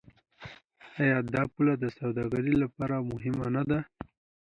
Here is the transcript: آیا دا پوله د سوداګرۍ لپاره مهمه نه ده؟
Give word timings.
آیا 1.01 1.17
دا 1.33 1.41
پوله 1.53 1.73
د 1.79 1.85
سوداګرۍ 1.97 2.55
لپاره 2.63 2.95
مهمه 3.11 3.47
نه 3.55 3.63
ده؟ 3.69 3.79